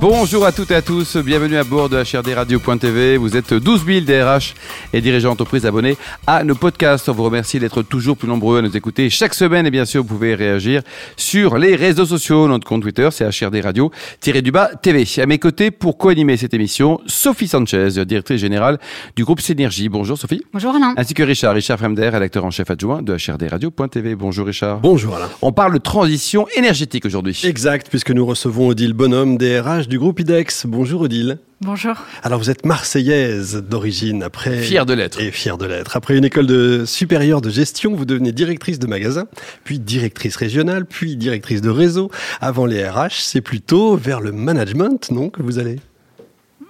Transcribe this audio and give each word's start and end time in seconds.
Bonjour 0.00 0.46
à 0.46 0.52
toutes 0.52 0.70
et 0.70 0.76
à 0.76 0.82
tous, 0.82 1.16
bienvenue 1.16 1.56
à 1.56 1.64
bord 1.64 1.88
de 1.88 1.96
HRDRadio.tv. 1.96 3.16
Vous 3.16 3.36
êtes 3.36 3.52
12 3.52 3.84
000 3.84 4.00
DRH 4.02 4.54
et 4.92 5.00
dirigeants 5.00 5.30
d'entreprise 5.30 5.66
abonnés 5.66 5.96
à 6.24 6.44
nos 6.44 6.54
podcasts. 6.54 7.08
On 7.08 7.12
vous 7.12 7.24
remercie 7.24 7.58
d'être 7.58 7.82
toujours 7.82 8.16
plus 8.16 8.28
nombreux 8.28 8.60
à 8.60 8.62
nous 8.62 8.76
écouter 8.76 9.10
chaque 9.10 9.34
semaine 9.34 9.66
et 9.66 9.72
bien 9.72 9.84
sûr 9.84 10.02
vous 10.02 10.08
pouvez 10.08 10.36
réagir 10.36 10.82
sur 11.16 11.58
les 11.58 11.74
réseaux 11.74 12.06
sociaux. 12.06 12.46
Notre 12.46 12.64
compte 12.64 12.82
Twitter 12.82 13.08
c'est 13.10 13.24
HRDRadio-du-bas 13.24 14.70
TV. 14.80 15.04
À 15.20 15.26
mes 15.26 15.40
côtés 15.40 15.72
pour 15.72 15.98
co-animer 15.98 16.36
cette 16.36 16.54
émission, 16.54 17.00
Sophie 17.06 17.48
Sanchez, 17.48 18.04
directrice 18.06 18.40
générale 18.40 18.78
du 19.16 19.24
groupe 19.24 19.40
Synergie. 19.40 19.88
Bonjour 19.88 20.16
Sophie. 20.16 20.44
Bonjour 20.52 20.76
Alain. 20.76 20.94
Ainsi 20.96 21.12
que 21.14 21.24
Richard, 21.24 21.54
Richard 21.54 21.78
Fremder, 21.78 22.08
rédacteur 22.10 22.44
en 22.44 22.52
chef 22.52 22.70
adjoint 22.70 23.02
de 23.02 23.16
HRDRadio.tv. 23.16 24.14
Bonjour 24.14 24.46
Richard. 24.46 24.78
Bonjour 24.78 25.16
Alain. 25.16 25.28
On 25.42 25.50
parle 25.50 25.72
de 25.72 25.78
transition 25.78 26.46
énergétique 26.56 27.04
aujourd'hui. 27.04 27.36
Exact, 27.42 27.88
puisque 27.90 28.12
nous 28.12 28.24
recevons 28.24 28.68
Odile 28.68 28.92
Bonhomme, 28.92 29.36
DRH 29.36 29.87
du 29.88 29.98
groupe 29.98 30.20
IDEX. 30.20 30.66
Bonjour 30.66 31.00
Odile. 31.00 31.38
Bonjour. 31.60 31.94
Alors 32.22 32.38
vous 32.38 32.50
êtes 32.50 32.64
marseillaise 32.64 33.56
d'origine 33.56 34.22
après 34.22 34.58
fière 34.58 34.86
de 34.86 34.92
l'être. 34.92 35.20
Et 35.20 35.32
fière 35.32 35.58
de 35.58 35.66
l'être. 35.66 35.96
Après 35.96 36.16
une 36.16 36.24
école 36.24 36.46
de 36.46 36.84
supérieure 36.84 37.40
de 37.40 37.50
gestion, 37.50 37.94
vous 37.94 38.04
devenez 38.04 38.30
directrice 38.30 38.78
de 38.78 38.86
magasin, 38.86 39.26
puis 39.64 39.78
directrice 39.78 40.36
régionale, 40.36 40.84
puis 40.84 41.16
directrice 41.16 41.62
de 41.62 41.70
réseau. 41.70 42.10
Avant 42.40 42.66
les 42.66 42.86
RH, 42.86 43.20
c'est 43.22 43.40
plutôt 43.40 43.96
vers 43.96 44.20
le 44.20 44.30
management, 44.30 45.10
non, 45.10 45.30
que 45.30 45.42
vous 45.42 45.58
allez? 45.58 45.80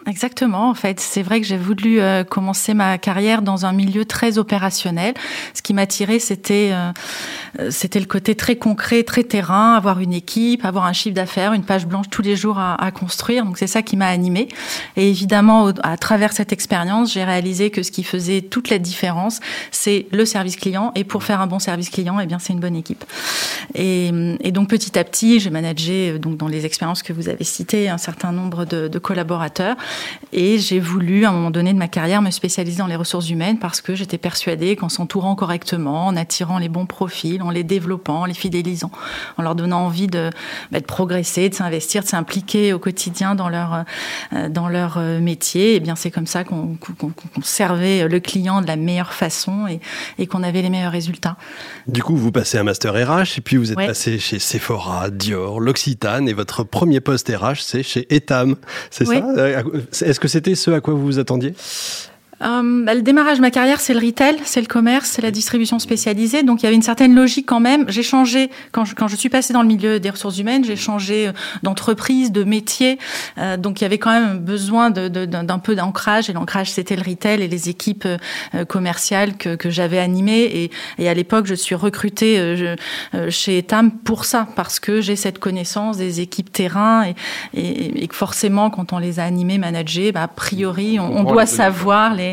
Exactement, 0.09 0.71
en 0.71 0.75
fait. 0.75 1.01
C'est 1.01 1.23
vrai 1.23 1.39
que 1.39 1.47
j'ai 1.47 1.59
voulu 1.59 2.01
euh, 2.01 2.25
commencer 2.25 2.73
ma 2.73 2.97
carrière 2.97 3.43
dans 3.43 3.67
un 3.67 3.73
milieu 3.73 4.07
très 4.07 4.39
opérationnel. 4.39 5.13
Ce 5.53 5.61
qui 5.61 5.75
m'attirait, 5.75 6.19
c'était 6.19 6.71
euh, 6.73 6.93
euh, 7.61 7.71
c'était 7.71 8.01
le 8.01 8.07
côté 8.07 8.35
très 8.35 8.57
concret, 8.57 9.03
très 9.03 9.23
terrain, 9.23 9.75
avoir 9.75 10.01
une 10.01 10.15
équipe, 10.15 10.65
avoir 10.65 10.87
un 10.87 10.95
chiffre 10.95 11.15
d'affaires, 11.15 11.53
une 11.53 11.63
page 11.63 11.87
blanche 11.87 12.07
tous 12.11 12.23
les 12.23 12.37
jours 12.37 12.59
à, 12.59 12.91
construire. 12.91 13.45
Donc 13.45 13.59
c'est 13.59 13.67
ça 13.67 13.83
qui 13.83 13.99
m'a 13.99 14.07
animée. 14.07 14.49
Et 14.97 15.11
évidemment, 15.11 15.73
à 15.83 15.99
travers 15.99 16.33
cette 16.33 16.55
expérience, 16.55 17.13
j'ai 17.13 17.25
réalisé 17.25 17.69
que 17.71 17.83
ce 17.83 17.91
qui 17.91 18.03
faisait 18.03 18.41
toute 18.41 18.71
la 18.71 18.79
différence, 18.79 19.41
c'est 19.73 20.07
le 20.11 20.25
service 20.25 20.57
client. 20.57 20.91
Et 20.95 21.05
pour 21.05 21.23
faire 21.23 21.43
un 21.43 21.47
bon 21.47 21.59
service 21.59 21.91
client, 21.91 22.19
eh 22.19 22.25
bien 22.25 22.39
c'est 22.39 22.55
une 22.55 22.61
bonne 22.61 22.77
équipe. 22.77 23.05
Et, 23.75 24.11
donc 24.53 24.71
petit 24.71 24.99
à 24.99 25.05
petit, 25.05 25.39
j'ai 25.39 25.51
managé 25.51 26.19
donc 26.19 26.39
dans 26.39 26.49
les 26.49 26.65
expériences 26.65 27.03
que 27.03 27.13
vous 27.13 27.29
avez 27.29 27.45
citées 27.45 27.91
un 27.91 27.99
certain 27.99 28.33
nombre 28.33 28.65
de 28.65 28.99
collaborateurs. 28.99 29.77
Et 30.33 30.59
j'ai 30.59 30.79
voulu, 30.79 31.25
à 31.25 31.31
un 31.31 31.33
moment 31.33 31.51
donné 31.51 31.73
de 31.73 31.79
ma 31.79 31.89
carrière, 31.89 32.21
me 32.21 32.31
spécialiser 32.31 32.79
dans 32.79 32.87
les 32.87 32.97
ressources 32.97 33.31
humaines 33.31 33.59
parce 33.59 33.81
que 33.81 33.95
j'étais 33.95 34.19
persuadée 34.19 34.77
qu'en 34.77 34.89
s'entourant 34.89 35.35
correctement, 35.35 36.07
en 36.07 36.17
attirant 36.17 36.59
les 36.59 36.69
bons 36.69 36.87
profils, 36.87 37.41
en 37.43 37.51
les 37.51 37.65
développant, 37.65 38.21
en 38.21 38.25
les 38.27 38.35
fidélisant, 38.35 38.91
en 39.39 39.43
leur 39.43 39.55
donnant 39.55 39.87
envie 39.87 40.07
de, 40.07 40.31
bah, 40.71 40.81
de 40.81 40.85
progresser, 40.85 41.49
de 41.49 41.55
s'investir, 41.55 42.03
de 42.03 42.09
s'impliquer 42.09 42.73
au 42.73 42.79
quotidien 42.79 43.35
dans 43.35 43.49
leur, 43.49 43.85
euh, 44.35 44.49
dans 44.49 44.69
leur 44.69 44.99
euh, 44.99 45.21
métier, 45.21 45.73
et 45.73 45.77
eh 45.77 45.81
bien 45.81 45.97
c'est 45.97 46.11
comme 46.11 46.27
ça 46.27 46.45
qu'on 46.45 46.77
qu 46.77 46.93
servait 47.43 48.07
le 48.07 48.21
client 48.21 48.61
de 48.61 48.67
la 48.67 48.77
meilleure 48.77 49.13
façon 49.13 49.67
et, 49.67 49.81
et 50.19 50.27
qu'on 50.27 50.43
avait 50.43 50.63
les 50.63 50.71
meilleurs 50.71 50.93
résultats. 50.93 51.37
Du 51.87 52.03
coup, 52.03 52.17
vous 52.17 52.33
passez 52.33 52.59
un 52.59 52.65
master 52.65 52.93
RH 52.93 53.39
et 53.39 53.41
puis 53.41 53.57
vous 53.57 53.73
êtes 53.73 53.79
ouais. 53.79 53.87
passé 53.87 54.19
chez 54.19 54.39
Sephora, 54.39 55.11
Dior, 55.11 55.61
l'Occitane 55.61 56.29
et 56.29 56.33
votre 56.33 56.65
premier 56.65 57.01
poste 57.01 57.29
RH, 57.35 57.63
c'est 57.63 57.83
chez 57.83 58.07
Etam. 58.15 58.57
C'est 58.91 59.07
ça? 59.07 59.23
Est-ce 60.03 60.21
que 60.21 60.29
c'était 60.29 60.55
ce 60.55 60.71
à 60.71 60.81
quoi 60.81 60.95
vous 60.95 61.05
vous 61.05 61.19
attendiez? 61.19 61.55
Euh, 62.43 62.85
bah, 62.85 62.95
le 62.95 63.03
démarrage 63.03 63.39
de 63.39 63.43
ma 63.43 63.51
carrière, 63.51 63.81
c'est 63.81 63.95
le 63.95 64.05
retail, 64.05 64.37
c'est 64.45 64.61
le 64.61 64.67
commerce, 64.67 65.11
c'est 65.11 65.23
la 65.23 65.31
distribution 65.31 65.79
spécialisée. 65.79 66.43
Donc 66.43 66.63
il 66.63 66.65
y 66.65 66.67
avait 66.67 66.77
une 66.77 66.83
certaine 66.83 67.15
logique 67.15 67.47
quand 67.47 67.61
même. 67.61 67.85
J'ai 67.89 68.03
changé 68.03 68.51
quand 68.73 68.85
je, 68.85 68.95
quand 68.95 69.09
je 69.09 69.17
suis 69.17 69.29
passée 69.29 69.53
dans 69.53 69.63
le 69.63 69.69
milieu 69.69 69.99
des 69.99 70.11
ressources 70.11 70.39
humaines, 70.39 70.65
j'ai 70.65 70.77
changé 70.77 71.31
d'entreprise, 71.63 72.31
de 72.33 72.45
métier. 72.45 72.99
Euh, 73.39 73.57
donc 73.57 73.81
il 73.81 73.85
y 73.85 73.87
avait 73.87 73.99
quand 73.99 74.13
même 74.13 74.39
besoin 74.39 74.91
d'un 74.91 75.09
de, 75.09 75.25
de, 75.27 75.61
peu 75.63 75.75
d'ancrage. 75.75 76.31
Et 76.31 76.33
l'ancrage, 76.33 76.71
c'était 76.71 76.97
le 76.97 77.03
retail 77.03 77.43
et 77.43 77.49
les 77.49 77.69
équipes 77.69 78.07
euh, 78.07 78.65
commerciales 78.65 79.37
que, 79.37 79.57
que 79.57 79.71
j'avais 79.71 79.99
animées. 79.99 80.43
Et, 80.43 80.71
et 80.99 81.09
à 81.09 81.15
l'époque, 81.15 81.47
je 81.47 81.55
suis 81.55 81.75
recrutée 81.75 82.39
euh, 82.39 82.77
je, 83.13 83.31
chez 83.31 83.59
Etam 83.59 83.91
pour 83.91 84.25
ça, 84.25 84.47
parce 84.57 84.81
que 84.81 85.01
j'ai 85.01 85.17
cette 85.17 85.39
connaissance 85.39 85.97
des 85.97 86.21
équipes 86.21 86.53
terrain 86.53 87.05
et, 87.55 88.05
et, 88.05 88.09
forcément, 88.13 88.71
quand 88.71 88.93
on 88.93 88.99
les 88.99 89.21
a 89.21 89.25
animées, 89.25 89.59
managées, 89.59 90.13
bah, 90.13 90.23
a 90.23 90.29
priori, 90.29 90.99
on, 90.99 91.19
on 91.19 91.25
doit 91.25 91.47
savoir 91.47 92.15
les 92.15 92.28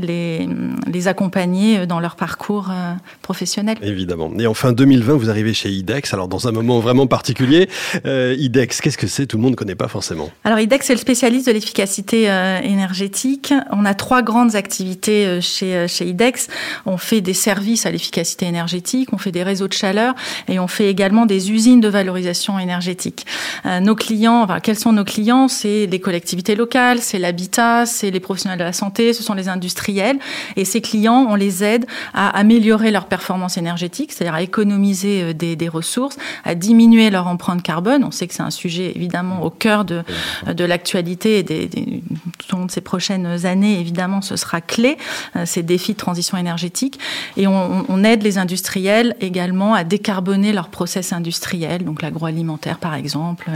les, 0.00 0.48
les, 0.86 1.08
accompagner 1.08 1.86
dans 1.86 2.00
leur 2.00 2.16
parcours 2.16 2.68
euh, 2.70 2.94
professionnel. 3.22 3.76
Évidemment. 3.82 4.30
Et 4.38 4.46
en 4.46 4.54
fin 4.54 4.72
2020, 4.72 5.14
vous 5.14 5.30
arrivez 5.30 5.54
chez 5.54 5.70
IDEX, 5.70 6.14
alors 6.14 6.28
dans 6.28 6.48
un 6.48 6.52
moment 6.52 6.80
vraiment 6.80 7.06
particulier. 7.06 7.68
Euh, 8.06 8.34
IDEX, 8.38 8.80
qu'est-ce 8.80 8.98
que 8.98 9.06
c'est? 9.06 9.26
Tout 9.26 9.36
le 9.36 9.42
monde 9.42 9.52
ne 9.52 9.56
connaît 9.56 9.74
pas 9.74 9.88
forcément. 9.88 10.30
Alors 10.44 10.58
IDEX, 10.58 10.86
c'est 10.86 10.94
le 10.94 11.00
spécialiste 11.00 11.46
de 11.46 11.52
l'efficacité 11.52 12.30
euh, 12.30 12.60
énergétique. 12.60 13.52
On 13.70 13.84
a 13.84 13.94
trois 13.94 14.22
grandes 14.22 14.56
activités 14.56 15.26
euh, 15.26 15.40
chez, 15.40 15.74
euh, 15.74 15.88
chez 15.88 16.06
IDEX. 16.06 16.48
On 16.84 16.96
fait 16.96 17.20
des 17.20 17.34
services 17.34 17.86
à 17.86 17.90
l'efficacité 17.90 18.46
énergétique, 18.46 19.10
on 19.12 19.18
fait 19.18 19.32
des 19.32 19.42
réseaux 19.42 19.68
de 19.68 19.72
chaleur 19.72 20.14
et 20.48 20.58
on 20.58 20.66
fait 20.66 20.90
également 20.90 21.26
des 21.26 21.50
usines 21.50 21.80
de 21.80 21.88
valorisation 21.88 22.58
énergétique. 22.58 23.26
Euh, 23.64 23.80
nos 23.80 23.94
clients, 23.94 24.42
enfin, 24.42 24.60
quels 24.60 24.78
sont 24.78 24.92
nos 24.92 25.04
clients? 25.04 25.48
C'est 25.48 25.86
les 25.86 26.00
collectivités 26.00 26.54
locales, 26.54 26.98
c'est 27.00 27.18
l'habitat, 27.18 27.86
c'est 27.86 28.10
les 28.10 28.20
professionnels 28.20 28.58
de 28.58 28.64
la 28.64 28.72
santé, 28.72 29.12
ce 29.12 29.22
sont 29.26 29.34
les 29.34 29.48
industriels. 29.48 30.18
Et 30.56 30.64
ces 30.64 30.80
clients, 30.80 31.26
on 31.28 31.34
les 31.34 31.64
aide 31.64 31.86
à 32.14 32.28
améliorer 32.36 32.90
leur 32.90 33.06
performance 33.06 33.56
énergétique, 33.56 34.12
c'est-à-dire 34.12 34.34
à 34.34 34.42
économiser 34.42 35.34
des, 35.34 35.56
des, 35.56 35.68
ressources, 35.68 36.16
à 36.44 36.54
diminuer 36.54 37.10
leur 37.10 37.26
empreinte 37.26 37.62
carbone. 37.62 38.04
On 38.04 38.10
sait 38.10 38.26
que 38.26 38.34
c'est 38.34 38.42
un 38.42 38.50
sujet 38.50 38.92
évidemment 38.94 39.42
au 39.42 39.50
cœur 39.50 39.84
de, 39.84 40.02
de 40.46 40.64
l'actualité 40.64 41.38
et 41.38 41.42
des, 41.42 41.66
des, 41.66 42.02
tout 42.38 42.54
au 42.54 42.58
long 42.58 42.66
de 42.66 42.70
ces 42.70 42.80
prochaines 42.80 43.46
années. 43.46 43.80
Évidemment, 43.80 44.22
ce 44.22 44.36
sera 44.36 44.60
clé, 44.60 44.96
ces 45.44 45.62
défis 45.62 45.92
de 45.92 45.98
transition 45.98 46.38
énergétique. 46.38 46.98
Et 47.36 47.46
on, 47.46 47.84
on 47.88 48.04
aide 48.04 48.22
les 48.22 48.38
industriels 48.38 49.16
également 49.20 49.74
à 49.74 49.84
décarboner 49.84 50.52
leur 50.52 50.68
process 50.68 51.12
industriel, 51.12 51.84
donc 51.84 52.02
l'agroalimentaire 52.02 52.78
par 52.78 52.94
exemple, 52.94 53.50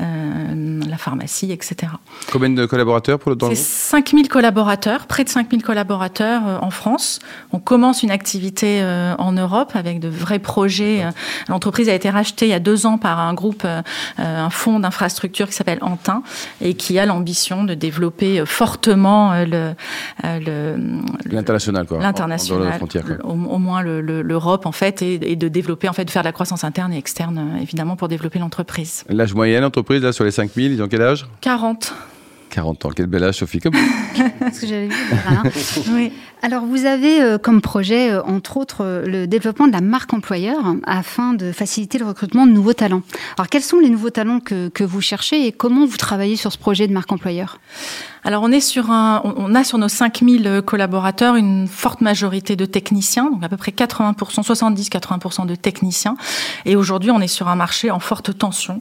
euh, 0.00 0.80
la 0.88 0.96
pharmacie, 0.96 1.52
etc. 1.52 1.92
Combien 2.30 2.50
de 2.50 2.66
collaborateurs 2.66 3.18
pour 3.18 3.32
le 3.32 3.38
C'est 3.50 3.54
5000 3.54 4.28
collaborateurs 4.28 5.01
près 5.06 5.24
de 5.24 5.28
5000 5.28 5.62
collaborateurs 5.62 6.42
euh, 6.46 6.58
en 6.60 6.70
France. 6.70 7.20
On 7.52 7.58
commence 7.58 8.02
une 8.02 8.10
activité 8.10 8.80
euh, 8.82 9.14
en 9.18 9.32
Europe 9.32 9.72
avec 9.74 10.00
de 10.00 10.08
vrais 10.08 10.38
projets. 10.38 11.04
L'entreprise 11.48 11.88
a 11.88 11.94
été 11.94 12.10
rachetée 12.10 12.46
il 12.46 12.50
y 12.50 12.54
a 12.54 12.60
deux 12.60 12.86
ans 12.86 12.98
par 12.98 13.18
un 13.18 13.34
groupe, 13.34 13.62
euh, 13.64 13.82
un 14.18 14.50
fonds 14.50 14.80
d'infrastructure 14.80 15.48
qui 15.48 15.54
s'appelle 15.54 15.78
Antin 15.82 16.22
et 16.60 16.74
qui 16.74 16.98
a 16.98 17.06
l'ambition 17.06 17.64
de 17.64 17.74
développer 17.74 18.44
fortement 18.46 19.32
le 19.44 19.74
l'international, 21.30 21.86
quoi. 21.86 21.98
L'international, 22.00 22.80
au, 23.24 23.30
au, 23.30 23.58
moins 23.58 23.82
l'Europe 23.82 24.66
en 24.66 24.72
fait, 24.72 25.02
et, 25.02 25.32
et, 25.32 25.36
de 25.36 25.48
développer 25.48 25.88
en 25.88 25.92
fait, 25.92 26.04
de 26.04 26.10
faire 26.10 26.22
de 26.22 26.28
la 26.28 26.32
croissance 26.32 26.64
interne 26.64 26.92
et 26.92 26.98
externe 26.98 27.58
évidemment 27.60 27.96
pour 27.96 28.08
développer 28.08 28.38
l'entreprise. 28.38 29.04
L'âge 29.08 29.34
moyen 29.34 29.60
d'entreprise 29.60 30.02
là 30.02 30.12
sur 30.12 30.24
les 30.24 30.30
5000, 30.30 30.72
ils 30.72 30.82
ont 30.82 30.88
quel 30.88 31.02
âge? 31.02 31.26
40. 31.40 31.94
40 32.52 32.84
ans. 32.84 32.90
Quel 32.94 33.06
bel 33.06 33.24
âge, 33.24 33.36
Sophie, 33.36 33.60
oui. 35.94 36.12
Alors, 36.42 36.66
vous 36.66 36.84
avez 36.84 37.22
euh, 37.22 37.38
comme 37.38 37.62
projet, 37.62 38.12
euh, 38.12 38.22
entre 38.24 38.58
autres, 38.58 38.84
euh, 38.84 39.06
le 39.06 39.26
développement 39.26 39.66
de 39.66 39.72
la 39.72 39.80
marque 39.80 40.12
employeur 40.12 40.74
afin 40.84 41.32
de 41.32 41.50
faciliter 41.50 41.98
le 41.98 42.04
recrutement 42.04 42.46
de 42.46 42.52
nouveaux 42.52 42.74
talents. 42.74 43.00
Alors, 43.38 43.48
quels 43.48 43.62
sont 43.62 43.78
les 43.78 43.88
nouveaux 43.88 44.10
talents 44.10 44.40
que, 44.40 44.68
que 44.68 44.84
vous 44.84 45.00
cherchez 45.00 45.46
et 45.46 45.52
comment 45.52 45.86
vous 45.86 45.96
travaillez 45.96 46.36
sur 46.36 46.52
ce 46.52 46.58
projet 46.58 46.86
de 46.86 46.92
marque 46.92 47.10
employeur? 47.10 47.58
Alors 48.24 48.42
on 48.42 48.52
est 48.52 48.60
sur 48.60 48.90
un, 48.90 49.22
on 49.24 49.54
a 49.54 49.64
sur 49.64 49.78
nos 49.78 49.88
5000 49.88 50.62
collaborateurs 50.64 51.36
une 51.36 51.66
forte 51.66 52.00
majorité 52.00 52.56
de 52.56 52.64
techniciens, 52.66 53.30
donc 53.30 53.42
à 53.42 53.48
peu 53.48 53.56
près 53.56 53.72
80%, 53.72 54.14
70-80% 54.42 55.46
de 55.46 55.54
techniciens. 55.54 56.16
Et 56.64 56.76
aujourd'hui 56.76 57.10
on 57.10 57.20
est 57.20 57.26
sur 57.26 57.48
un 57.48 57.56
marché 57.56 57.90
en 57.90 57.98
forte 57.98 58.36
tension, 58.36 58.80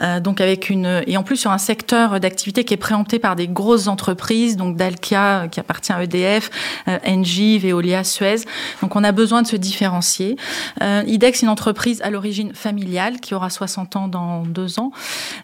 euh, 0.00 0.20
donc 0.20 0.40
avec 0.40 0.70
une 0.70 1.02
et 1.06 1.16
en 1.16 1.22
plus 1.22 1.36
sur 1.36 1.50
un 1.50 1.58
secteur 1.58 2.20
d'activité 2.20 2.64
qui 2.64 2.74
est 2.74 2.78
préempté 2.78 3.18
par 3.18 3.36
des 3.36 3.48
grosses 3.48 3.88
entreprises, 3.88 4.56
donc 4.56 4.76
Dalkia 4.76 5.48
qui 5.50 5.60
appartient 5.60 5.92
à 5.92 6.02
EDF, 6.02 6.50
euh, 6.88 6.98
Engie, 7.06 7.58
Veolia, 7.58 8.04
Suez. 8.04 8.44
Donc 8.82 8.96
on 8.96 9.04
a 9.04 9.12
besoin 9.12 9.42
de 9.42 9.46
se 9.46 9.56
différencier. 9.56 10.36
Euh, 10.82 11.02
IDEX 11.06 11.42
une 11.42 11.48
entreprise 11.48 12.02
à 12.02 12.10
l'origine 12.10 12.54
familiale 12.54 13.20
qui 13.20 13.34
aura 13.34 13.50
60 13.50 13.96
ans 13.96 14.08
dans 14.08 14.42
deux 14.42 14.78
ans 14.78 14.92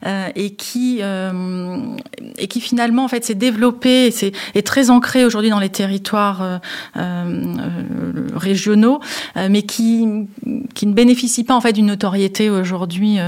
euh, 0.06 0.28
et 0.34 0.54
qui 0.54 1.00
et 2.38 2.48
qui 2.48 2.60
finalement 2.60 3.04
en 3.04 3.08
fait 3.08 3.29
s'est 3.30 3.34
développé 3.36 4.08
et 4.08 4.32
est 4.54 4.66
très 4.66 4.90
ancré 4.90 5.24
aujourd'hui 5.24 5.50
dans 5.50 5.60
les 5.60 5.68
territoires 5.68 6.42
euh, 6.42 6.58
euh, 6.96 8.28
régionaux, 8.34 9.00
mais 9.36 9.62
qui, 9.62 10.06
qui 10.74 10.86
ne 10.86 10.92
bénéficie 10.92 11.44
pas 11.44 11.54
en 11.54 11.60
fait 11.60 11.72
d'une 11.72 11.86
notoriété 11.86 12.50
aujourd'hui 12.50 13.18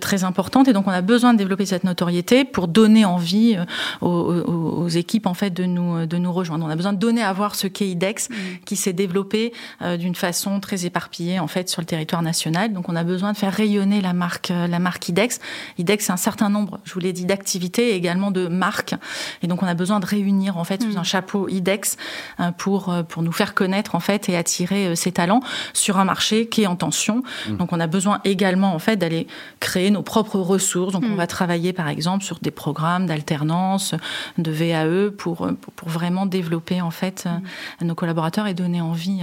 très 0.00 0.24
importante. 0.24 0.68
Et 0.68 0.72
donc, 0.72 0.86
on 0.86 0.90
a 0.90 1.00
besoin 1.00 1.32
de 1.32 1.38
développer 1.38 1.66
cette 1.66 1.84
notoriété 1.84 2.44
pour 2.44 2.68
donner 2.68 3.04
envie 3.04 3.56
aux, 4.00 4.06
aux, 4.08 4.88
équipes 4.88 5.26
en 5.26 5.34
fait 5.34 5.50
de 5.50 5.64
nous, 5.64 6.06
de 6.06 6.16
nous 6.18 6.32
rejoindre. 6.32 6.64
On 6.64 6.70
a 6.70 6.76
besoin 6.76 6.92
de 6.92 6.98
donner 6.98 7.22
à 7.22 7.32
voir 7.32 7.54
ce 7.54 7.66
qu'est 7.66 7.88
IDEX, 7.88 8.28
mmh. 8.28 8.34
qui 8.64 8.76
s'est 8.76 8.92
développé 8.92 9.52
d'une 9.98 10.14
façon 10.14 10.60
très 10.60 10.86
éparpillée 10.86 11.38
en 11.38 11.48
fait 11.48 11.68
sur 11.68 11.80
le 11.80 11.86
territoire 11.86 12.22
national. 12.22 12.72
Donc, 12.72 12.88
on 12.88 12.96
a 12.96 13.04
besoin 13.04 13.32
de 13.32 13.36
faire 13.36 13.52
rayonner 13.52 14.00
la 14.00 14.12
marque, 14.12 14.50
la 14.50 14.78
marque 14.78 15.08
IDEX. 15.08 15.40
IDEX, 15.78 16.06
c'est 16.06 16.12
un 16.12 16.16
certain 16.16 16.50
nombre, 16.50 16.80
je 16.84 16.92
vous 16.94 17.00
l'ai 17.00 17.12
dit, 17.12 17.24
d'activités 17.24 17.90
et 17.90 17.94
également 17.94 18.30
de 18.30 18.46
marques. 18.48 18.94
Et 19.42 19.46
donc, 19.46 19.62
on 19.62 19.66
a 19.66 19.74
besoin 19.74 20.00
de 20.00 20.06
réunir 20.06 20.56
en 20.56 20.64
fait 20.64 20.82
sous 20.82 20.94
mm. 20.94 20.98
un 20.98 21.02
chapeau 21.02 21.48
IDEX 21.48 21.96
euh, 22.40 22.50
pour 22.52 22.90
euh, 22.90 23.02
pour 23.02 23.22
nous 23.22 23.32
faire 23.32 23.54
connaître 23.54 23.94
en 23.94 24.00
fait 24.00 24.28
et 24.28 24.36
attirer 24.36 24.88
euh, 24.88 24.94
ces 24.94 25.12
talents 25.12 25.40
sur 25.72 25.98
un 25.98 26.04
marché 26.04 26.48
qui 26.48 26.62
est 26.62 26.66
en 26.66 26.76
tension. 26.76 27.22
Mm. 27.48 27.56
Donc, 27.56 27.72
on 27.72 27.80
a 27.80 27.86
besoin 27.86 28.20
également 28.24 28.74
en 28.74 28.78
fait 28.78 28.96
d'aller 28.96 29.26
créer 29.60 29.90
nos 29.90 30.02
propres 30.02 30.38
ressources. 30.38 30.92
Donc, 30.92 31.04
on 31.04 31.14
mm. 31.14 31.16
va 31.16 31.26
travailler 31.26 31.72
par 31.72 31.88
exemple 31.88 32.24
sur 32.24 32.38
des 32.40 32.50
programmes 32.50 33.06
d'alternance, 33.06 33.94
de 34.38 34.50
VAE 34.50 35.10
pour 35.16 35.48
pour 35.76 35.88
vraiment 35.88 36.26
développer 36.26 36.80
en 36.80 36.90
fait 36.90 37.28
nos 37.80 37.94
collaborateurs 37.94 38.46
et 38.46 38.54
donner 38.54 38.80
envie 38.80 39.20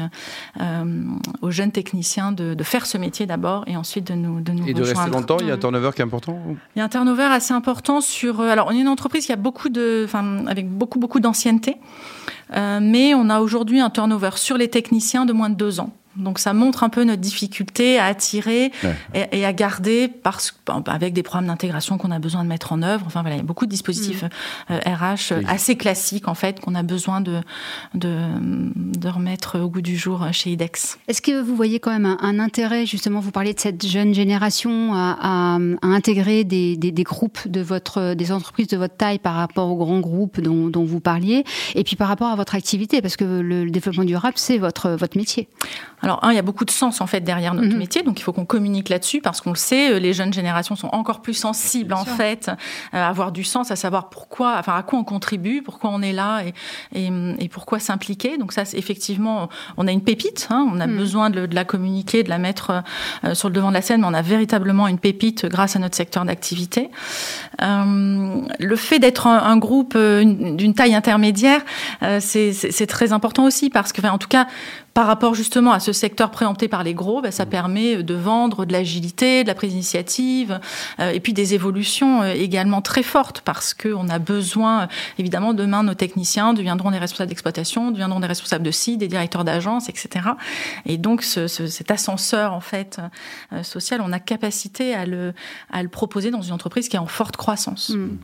aux 1.42 1.52
jeunes 1.52 1.72
techniciens 1.72 2.32
de, 2.32 2.54
de 2.54 2.64
faire 2.64 2.86
ce 2.86 2.98
métier 2.98 3.26
d'abord 3.26 3.64
et 3.68 3.76
ensuite 3.76 4.08
de 4.08 4.14
nous 4.14 4.42
de 4.42 4.52
nous 4.52 4.68
et 4.68 4.74
de 4.74 4.84
rester 4.84 5.10
longtemps. 5.10 5.38
Il 5.40 5.48
y 5.48 5.52
a 5.52 5.56
un 5.56 5.58
turnover 5.58 5.92
qui 5.96 6.02
est 6.02 6.06
important. 6.06 6.40
Il 6.76 6.80
y 6.80 6.82
a 6.82 6.86
un 6.86 6.90
turnover 6.90 7.24
assez 7.24 7.54
important 7.54 8.02
sur. 8.02 8.42
Alors, 8.42 8.68
on 8.68 8.72
est 8.72 8.80
une 8.80 8.88
entreprise 8.88 9.26
qui 9.26 9.32
a 9.32 9.36
beaucoup 9.36 9.70
de, 9.70 9.99
avec 10.48 10.70
beaucoup 10.70 11.00
beaucoup 11.00 11.20
d'ancienneté, 11.20 11.78
euh, 12.56 12.80
mais 12.82 13.14
on 13.14 13.30
a 13.30 13.40
aujourd'hui 13.40 13.80
un 13.80 13.90
turnover 13.90 14.32
sur 14.36 14.58
les 14.58 14.70
techniciens 14.70 15.26
de 15.26 15.34
moins 15.34 15.50
de 15.50 15.56
deux 15.56 15.80
ans. 15.80 15.92
Donc 16.20 16.40
ça 16.40 16.54
montre 16.54 16.84
un 16.84 16.90
peu 16.90 17.04
notre 17.04 17.22
difficulté 17.22 18.00
à 18.00 18.06
attirer 18.06 18.72
et, 19.14 19.46
à 19.46 19.54
garder 19.54 20.08
parce 20.08 20.54
avec 20.88 21.14
des 21.14 21.24
programmes 21.24 21.48
d'intégration 21.48 21.98
qu'on 21.98 22.12
a 22.12 22.20
besoin 22.20 22.44
de 22.44 22.50
mettre 22.50 22.74
en 22.74 22.82
œuvre. 22.82 23.06
Enfin 23.08 23.22
voilà, 23.22 23.36
il 23.36 23.40
y 23.40 23.42
a 23.42 23.46
beaucoup 23.46 23.66
de 23.66 23.72
dispositifs 23.72 24.24
RH 24.70 24.70
mm. 24.70 24.74
euh, 24.74 25.16
euh, 25.32 25.42
assez 25.48 25.76
classiques 25.76 26.28
en 26.28 26.36
fait 26.36 26.60
qu'on 26.60 26.76
a 26.76 26.84
besoin 26.84 27.22
de, 27.22 27.40
de, 27.94 28.26
de 28.76 29.08
remettre 29.08 29.60
au 29.60 29.70
goût 29.70 29.82
du 29.82 29.98
jour 29.98 30.28
chez 30.32 30.52
IDEX. 30.52 31.00
Est-ce 31.08 31.22
que 31.22 31.42
vous 31.42 31.56
voyez 31.56 31.80
quand 31.80 31.92
même 31.92 32.18
un, 32.20 32.40
intérêt 32.40 32.86
justement 32.86 33.20
Vous 33.20 33.32
parlez 33.32 33.54
de 33.54 33.60
cette 33.60 33.86
jeune 33.86 34.14
génération 34.14 34.94
à, 34.94 35.18
à, 35.22 35.58
intégrer 35.82 36.44
des, 36.44 36.78
des, 36.78 36.92
des, 36.92 37.04
groupes 37.04 37.48
de 37.48 37.62
votre 37.62 38.14
des 38.14 38.32
entreprises 38.32 38.68
de 38.68 38.78
votre 38.78 38.96
taille 38.96 39.20
par 39.20 39.36
rapport 39.36 39.70
aux 39.70 39.78
grands 39.78 40.00
groupes 40.00 40.40
dont, 40.40 40.68
dont 40.68 40.84
vous 40.84 41.00
parliez, 41.00 41.44
et 41.76 41.84
puis 41.84 41.96
par 41.96 42.08
rapport 42.08 42.28
à 42.28 42.36
votre 42.36 42.56
activité 42.56 43.02
parce 43.02 43.18
que 43.18 43.24
le, 43.24 43.66
le 43.66 43.72
développement 43.72 44.04
durable 44.04 44.36
c'est 44.38 44.58
votre 44.58 44.92
votre 44.92 45.18
métier. 45.18 45.48
Alors, 46.02 46.09
un, 46.22 46.32
il 46.32 46.36
y 46.36 46.40
a 46.40 46.44
beaucoup 46.44 46.66
de 46.66 46.72
sens 46.72 47.02
en 47.02 47.08
fait 47.08 47.22
derrière 47.22 47.54
notre 47.54 47.70
mhm. 47.70 47.78
métier, 47.78 48.04
donc 48.04 48.20
il 48.20 48.24
faut 48.24 48.34
qu'on 48.34 48.46
communique 48.46 48.90
là-dessus 48.90 49.22
parce 49.22 49.42
qu'on 49.42 49.52
le 49.52 49.56
sait, 49.56 49.94
euh, 49.94 50.00
les 50.00 50.14
jeunes 50.14 50.34
générations 50.34 50.76
sont 50.76 50.90
encore 50.92 51.22
plus 51.22 51.34
sensibles 51.34 51.94
en 51.94 52.06
fait 52.06 52.50
euh, 52.50 52.98
à 52.98 53.08
avoir 53.08 53.32
du 53.32 53.44
sens, 53.44 53.72
à 53.72 53.76
savoir 53.76 54.10
pourquoi, 54.10 54.56
enfin 54.58 54.76
à 54.76 54.84
quoi 54.84 55.00
on 55.00 55.04
contribue, 55.04 55.62
pourquoi 55.62 55.90
on 55.94 56.02
est 56.02 56.14
là 56.14 56.42
et, 56.94 57.10
et, 57.40 57.50
pourquoi 57.50 57.80
s'impliquer. 57.80 58.38
Donc 58.38 58.54
ça, 58.54 58.64
effectivement, 58.74 59.50
on 59.78 59.88
a 59.88 59.92
une 59.92 60.04
pépite, 60.04 60.48
hein, 60.50 60.68
on 60.72 60.80
a 60.80 60.88
mhm. 60.88 60.98
besoin 60.98 61.30
de, 61.30 61.48
la 61.52 61.66
communiquer, 61.66 62.24
de 62.24 62.30
la 62.30 62.38
mettre 62.38 62.84
euh, 63.24 63.34
sur 63.34 63.50
le 63.50 63.54
devant 63.54 63.70
de 63.70 63.74
la 63.74 63.82
scène, 63.82 64.02
mais 64.02 64.08
on 64.08 64.14
a 64.14 64.22
véritablement 64.22 64.88
une 64.88 65.00
pépite 65.00 65.46
grâce 65.46 65.76
à 65.76 65.80
notre 65.80 65.96
secteur 65.96 66.26
d'activité. 66.26 66.90
le 67.60 68.76
fait 68.76 69.00
d'être 69.00 69.28
un, 69.28 69.58
groupe 69.58 69.98
d'une 69.98 70.74
taille 70.74 70.96
intermédiaire, 70.96 71.62
c'est 72.20 72.88
très 72.88 73.14
important 73.14 73.44
aussi 73.44 73.70
parce 73.70 73.92
que, 73.92 74.06
en 74.08 74.18
tout 74.18 74.28
cas, 74.28 74.48
par 74.94 75.08
rapport 75.08 75.34
justement 75.34 75.72
à 75.72 75.80
ce 75.80 75.89
secteur 75.94 76.32
préempté 76.32 76.68
par 76.68 76.84
les 76.84 76.94
gros, 76.94 77.22
bah, 77.22 77.32
ça 77.32 77.46
mmh. 77.46 77.50
permet 77.50 78.04
de 78.04 78.14
vendre 78.14 78.66
de 78.66 78.74
l'agilité, 78.74 79.44
de 79.44 79.48
la 79.48 79.56
prise 79.56 79.72
d'initiative, 79.72 80.60
euh, 81.00 81.12
et 81.12 81.20
puis 81.20 81.34
des 81.34 81.54
évolutions 81.54 82.22
euh, 82.22 82.34
également 82.34 82.82
très 82.82 83.04
fortes, 83.04 83.42
parce 83.42 83.74
qu'on 83.74 84.10
a 84.10 84.20
besoin, 84.20 84.88
évidemment, 85.18 85.54
demain, 85.54 85.84
nos 85.84 85.94
techniciens 85.94 86.54
deviendront 86.54 86.92
des 86.92 86.98
responsables 86.98 87.30
d'exploitation, 87.30 87.92
deviendront 87.92 88.20
des 88.20 88.28
responsables 88.28 88.64
de 88.64 88.72
site, 88.72 89.00
des 89.00 89.08
directeurs 89.08 89.44
d'agence, 89.44 89.90
etc. 89.90 90.30
Et 90.86 90.98
donc, 90.98 91.24
ce, 91.24 91.48
cet 91.48 91.92
ascenseur, 91.92 92.54
en 92.54 92.62
fait, 92.62 93.00
euh, 93.54 93.64
social, 93.64 94.02
on 94.04 94.12
a 94.12 94.20
capacité 94.20 94.94
à 94.94 95.06
le, 95.06 95.34
à 95.72 95.84
le 95.84 95.90
proposer 95.90 96.32
dans 96.32 96.42
une 96.42 96.54
entreprise 96.54 96.90
qui 96.90 96.96
est 96.96 97.00
en 97.00 97.08
forte 97.08 97.38
croissance. 97.38 97.90
Mmh. 97.90 98.18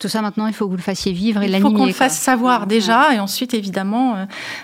Tout 0.00 0.08
ça 0.08 0.22
maintenant, 0.22 0.46
il 0.46 0.52
faut 0.52 0.66
que 0.66 0.70
vous 0.70 0.76
le 0.76 0.82
fassiez 0.82 1.12
vivre 1.12 1.42
et 1.42 1.48
l'animer. 1.48 1.68
Il 1.68 1.72
faut 1.72 1.78
qu'on 1.78 1.86
le 1.86 1.92
fasse 1.92 2.18
savoir 2.18 2.66
déjà 2.66 3.14
et 3.14 3.20
ensuite 3.20 3.54
évidemment 3.54 4.16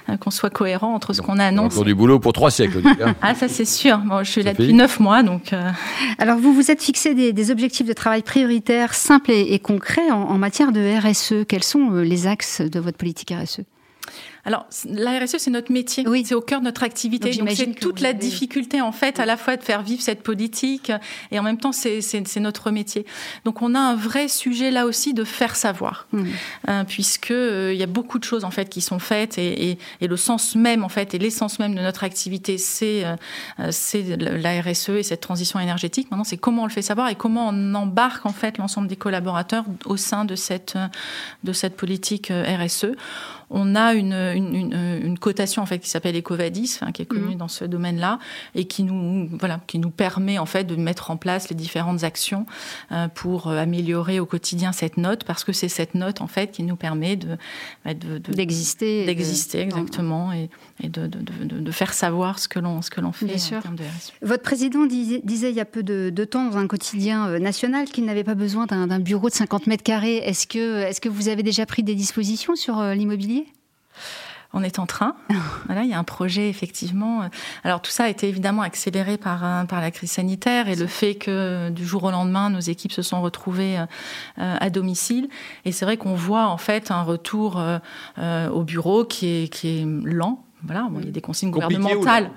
euh, 0.08 0.16
qu'on 0.16 0.30
soit 0.30 0.50
cohérent 0.50 0.94
entre 0.94 1.12
ce 1.12 1.22
qu'on 1.22 1.38
annonce. 1.38 1.74
Encore 1.74 1.84
du 1.84 1.94
boulot 1.94 2.18
pour 2.18 2.32
trois 2.32 2.50
siècles. 2.50 2.82
ah 3.22 3.34
ça 3.34 3.48
c'est 3.48 3.64
sûr. 3.64 3.98
Bon, 3.98 4.22
je 4.22 4.30
suis 4.30 4.42
là 4.42 4.52
depuis 4.52 4.72
neuf 4.72 5.00
mois 5.00 5.22
donc. 5.22 5.52
Euh. 5.52 5.70
Alors 6.18 6.38
vous 6.38 6.52
vous 6.52 6.70
êtes 6.70 6.82
fixé 6.82 7.14
des, 7.14 7.50
objectifs 7.50 7.86
de 7.86 7.92
travail 7.92 8.22
prioritaires 8.22 8.94
simples 8.94 9.30
et, 9.30 9.58
concrets 9.58 10.10
en, 10.10 10.22
en, 10.22 10.38
matière 10.38 10.72
de 10.72 10.98
RSE. 10.98 11.46
Quels 11.48 11.64
sont 11.64 11.90
euh, 11.92 12.02
les 12.02 12.26
axes 12.26 12.60
de 12.60 12.80
votre 12.80 12.98
politique 12.98 13.32
RSE 13.32 13.60
alors, 14.44 14.66
la 14.88 15.18
RSE, 15.18 15.36
c'est 15.38 15.50
notre 15.50 15.70
métier. 15.70 16.04
Oui. 16.06 16.24
C'est 16.26 16.34
au 16.34 16.40
cœur 16.40 16.60
de 16.60 16.64
notre 16.64 16.82
activité. 16.82 17.30
Donc, 17.32 17.50
c'est 17.50 17.74
toute 17.74 18.00
la 18.00 18.12
difficulté, 18.12 18.80
en 18.80 18.92
fait, 18.92 19.20
à 19.20 19.26
la 19.26 19.36
fois 19.36 19.56
de 19.56 19.62
faire 19.62 19.82
vivre 19.82 20.02
cette 20.02 20.22
politique 20.22 20.92
et 21.30 21.38
en 21.38 21.42
même 21.42 21.58
temps, 21.58 21.72
c'est 21.72 22.40
notre 22.40 22.70
métier. 22.70 23.04
Donc, 23.44 23.62
on 23.62 23.74
a 23.74 23.78
un 23.78 23.94
vrai 23.94 24.28
sujet 24.28 24.70
là 24.70 24.86
aussi 24.86 25.14
de 25.14 25.24
faire 25.24 25.56
savoir, 25.56 26.06
mmh. 26.12 26.24
euh, 26.68 26.84
puisque 26.84 27.30
euh, 27.30 27.72
il 27.72 27.78
y 27.78 27.82
a 27.82 27.86
beaucoup 27.86 28.18
de 28.18 28.24
choses 28.24 28.44
en 28.44 28.50
fait 28.50 28.68
qui 28.68 28.80
sont 28.80 28.98
faites 28.98 29.38
et, 29.38 29.70
et, 29.70 29.78
et 30.00 30.06
le 30.06 30.16
sens 30.16 30.54
même 30.54 30.84
en 30.84 30.88
fait 30.88 31.14
et 31.14 31.18
l'essence 31.18 31.58
même 31.58 31.74
de 31.74 31.80
notre 31.80 32.04
activité, 32.04 32.58
c'est 32.58 33.04
euh, 33.04 33.16
c'est 33.70 34.16
la 34.16 34.60
RSE 34.60 34.90
et 34.90 35.02
cette 35.02 35.20
transition 35.20 35.60
énergétique. 35.60 36.10
Maintenant, 36.10 36.24
c'est 36.24 36.36
comment 36.36 36.62
on 36.62 36.66
le 36.66 36.72
fait 36.72 36.82
savoir 36.82 37.08
et 37.08 37.14
comment 37.14 37.48
on 37.48 37.74
embarque 37.74 38.26
en 38.26 38.32
fait 38.32 38.58
l'ensemble 38.58 38.88
des 38.88 38.96
collaborateurs 38.96 39.64
au 39.84 39.96
sein 39.96 40.24
de 40.24 40.34
cette 40.34 40.78
de 41.44 41.52
cette 41.52 41.76
politique 41.76 42.30
RSE 42.30 42.86
on 43.50 43.74
a 43.74 43.94
une, 43.94 44.12
une, 44.12 44.39
une, 44.40 45.18
cotation 45.18 45.62
en 45.62 45.66
fait 45.66 45.78
qui 45.78 45.90
s'appelle 45.90 46.16
Ecovadis, 46.16 46.78
qui 46.94 47.02
est 47.02 47.06
connue 47.06 47.34
mm. 47.34 47.38
dans 47.38 47.48
ce 47.48 47.64
domaine-là, 47.64 48.18
et 48.54 48.64
qui 48.64 48.84
nous 48.84 49.28
voilà, 49.38 49.60
qui 49.66 49.78
nous 49.78 49.90
permet 49.90 50.38
en 50.38 50.46
fait 50.46 50.64
de 50.64 50.76
mettre 50.76 51.10
en 51.10 51.16
place 51.16 51.48
les 51.48 51.56
différentes 51.56 52.04
actions 52.04 52.46
euh, 52.92 53.08
pour 53.08 53.48
euh, 53.48 53.58
améliorer 53.58 54.20
au 54.20 54.26
quotidien 54.26 54.72
cette 54.72 54.96
note, 54.96 55.24
parce 55.24 55.44
que 55.44 55.52
c'est 55.52 55.68
cette 55.68 55.94
note 55.94 56.20
en 56.20 56.26
fait 56.26 56.52
qui 56.52 56.62
nous 56.62 56.76
permet 56.76 57.16
de 57.16 57.36
bah, 57.84 57.94
d'exister, 57.94 59.06
d'exister 59.06 59.60
exactement, 59.60 60.32
et, 60.32 60.50
et 60.82 60.88
de, 60.88 61.06
de, 61.06 61.20
de, 61.20 61.70
faire 61.70 61.92
savoir 61.92 62.38
ce 62.38 62.48
que 62.48 62.58
l'on 62.58 62.82
ce 62.82 62.90
que 62.90 63.00
l'on 63.00 63.12
fait 63.12 63.26
en 63.26 63.72
de. 63.72 63.82
Votre 64.22 64.42
président 64.42 64.86
disait, 64.86 65.20
disait 65.24 65.50
il 65.50 65.56
y 65.56 65.60
a 65.60 65.64
peu 65.64 65.82
de, 65.82 66.24
temps 66.24 66.48
dans 66.48 66.56
un 66.56 66.66
quotidien 66.66 67.28
euh, 67.28 67.38
national 67.38 67.86
qu'il 67.86 68.04
n'avait 68.04 68.24
pas 68.24 68.34
besoin 68.34 68.66
d'un 68.66 68.98
bureau 68.98 69.28
de 69.28 69.34
50 69.34 69.66
mètres 69.66 69.82
carrés. 69.82 70.18
Est-ce 70.18 70.46
que 70.46 70.80
est-ce 70.82 71.00
que 71.00 71.08
vous 71.08 71.28
avez 71.28 71.42
déjà 71.42 71.66
pris 71.66 71.82
des 71.82 71.94
dispositions 71.94 72.56
sur 72.56 72.82
l'immobilier? 72.82 73.46
On 74.52 74.62
est 74.62 74.78
en 74.78 74.86
train. 74.86 75.14
Voilà, 75.66 75.84
il 75.84 75.90
y 75.90 75.94
a 75.94 75.98
un 75.98 76.04
projet 76.04 76.48
effectivement. 76.48 77.28
Alors 77.62 77.80
tout 77.80 77.92
ça 77.92 78.04
a 78.04 78.08
été 78.08 78.28
évidemment 78.28 78.62
accéléré 78.62 79.18
par 79.18 79.44
euh, 79.44 79.64
par 79.64 79.80
la 79.80 79.92
crise 79.92 80.10
sanitaire 80.10 80.68
et 80.68 80.74
le 80.74 80.88
fait 80.88 81.14
que 81.14 81.70
du 81.70 81.86
jour 81.86 82.02
au 82.02 82.10
lendemain 82.10 82.50
nos 82.50 82.58
équipes 82.58 82.90
se 82.90 83.02
sont 83.02 83.22
retrouvées 83.22 83.78
euh, 83.78 83.86
à 84.36 84.70
domicile. 84.70 85.28
Et 85.64 85.70
c'est 85.70 85.84
vrai 85.84 85.96
qu'on 85.96 86.14
voit 86.14 86.48
en 86.48 86.56
fait 86.56 86.90
un 86.90 87.02
retour 87.02 87.60
euh, 87.60 88.48
au 88.48 88.64
bureau 88.64 89.04
qui 89.04 89.26
est 89.26 89.48
qui 89.48 89.80
est 89.80 89.84
lent. 89.86 90.44
Voilà, 90.64 90.88
il 90.98 91.04
y 91.04 91.08
a 91.08 91.12
des 91.12 91.20
consignes 91.20 91.52
gouvernementales. 91.52 92.30